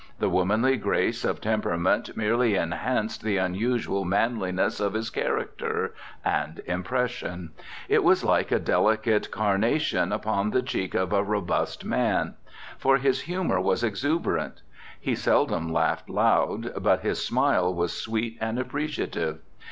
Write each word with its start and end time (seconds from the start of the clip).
The 0.17 0.29
womanly 0.29 0.77
grace 0.77 1.23
of 1.23 1.41
temperament 1.41 2.17
merely 2.17 2.55
enhanced 2.55 3.21
the 3.21 3.37
unusual 3.37 4.03
manliness 4.03 4.79
of 4.79 4.93
his 4.95 5.11
character 5.11 5.93
and 6.25 6.57
impression. 6.65 7.51
It 7.87 8.03
was 8.03 8.23
like 8.23 8.51
a 8.51 8.57
delicate 8.57 9.29
carnation 9.29 10.11
upon 10.11 10.49
the 10.49 10.63
cheek 10.63 10.95
of 10.95 11.13
a 11.13 11.21
robust 11.21 11.85
man. 11.85 12.33
For 12.79 12.97
his 12.97 13.21
humor 13.21 13.61
was 13.61 13.83
exuberant. 13.83 14.63
He 14.99 15.13
seldom 15.13 15.71
laughed 15.71 16.09
loud, 16.09 16.73
but 16.81 17.01
his 17.01 17.23
smile 17.23 17.71
was 17.71 17.93
sweet 17.93 18.39
and 18.41 18.57
appreciative. 18.57 19.37